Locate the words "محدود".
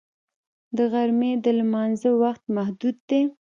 2.55-2.95